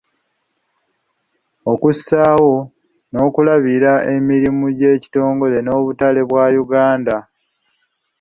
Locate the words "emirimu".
4.15-4.65